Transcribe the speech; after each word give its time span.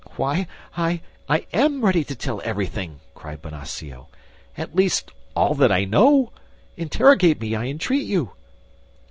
"Why, 0.15 0.47
I 0.75 0.97
am 1.53 1.85
ready 1.85 2.03
to 2.05 2.15
tell 2.15 2.41
everything," 2.43 3.01
cried 3.13 3.39
Bonacieux, 3.43 4.07
"at 4.57 4.75
least, 4.75 5.11
all 5.35 5.53
that 5.53 5.71
I 5.71 5.85
know. 5.85 6.31
Interrogate 6.75 7.39
me, 7.39 7.53
I 7.53 7.67
entreat 7.67 8.07
you!" 8.07 8.31